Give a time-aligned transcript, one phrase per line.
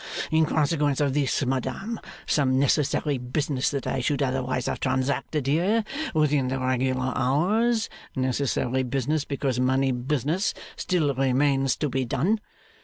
[0.31, 5.83] In consequence of this, madam, some necessary business that I should otherwise have transacted here
[6.15, 12.41] within the regular hours (necessary business because money business), still remains to be done.